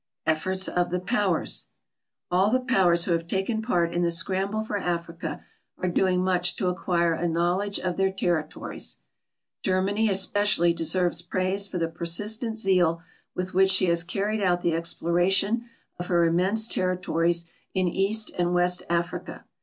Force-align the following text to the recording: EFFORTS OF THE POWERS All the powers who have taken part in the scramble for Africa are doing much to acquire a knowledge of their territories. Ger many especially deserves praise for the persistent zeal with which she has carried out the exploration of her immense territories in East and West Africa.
EFFORTS 0.25 0.67
OF 0.67 0.89
THE 0.89 0.99
POWERS 0.99 1.67
All 2.31 2.49
the 2.49 2.59
powers 2.59 3.05
who 3.05 3.11
have 3.11 3.27
taken 3.27 3.61
part 3.61 3.93
in 3.93 4.01
the 4.01 4.09
scramble 4.09 4.63
for 4.63 4.79
Africa 4.79 5.43
are 5.77 5.89
doing 5.89 6.23
much 6.23 6.55
to 6.55 6.69
acquire 6.69 7.13
a 7.13 7.27
knowledge 7.27 7.79
of 7.79 7.97
their 7.97 8.11
territories. 8.11 8.97
Ger 9.61 9.79
many 9.79 10.09
especially 10.09 10.73
deserves 10.73 11.21
praise 11.21 11.67
for 11.67 11.77
the 11.77 11.87
persistent 11.87 12.57
zeal 12.57 13.03
with 13.35 13.53
which 13.53 13.69
she 13.69 13.85
has 13.89 14.03
carried 14.03 14.41
out 14.41 14.61
the 14.61 14.73
exploration 14.73 15.65
of 15.99 16.07
her 16.07 16.25
immense 16.25 16.67
territories 16.67 17.45
in 17.75 17.87
East 17.87 18.31
and 18.39 18.55
West 18.55 18.81
Africa. 18.89 19.45